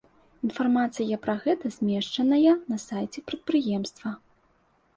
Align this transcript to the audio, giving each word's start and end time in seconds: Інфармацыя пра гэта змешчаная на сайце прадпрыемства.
Інфармацыя 0.45 1.19
пра 1.25 1.35
гэта 1.43 1.65
змешчаная 1.75 2.53
на 2.73 2.81
сайце 2.87 3.25
прадпрыемства. 3.31 4.09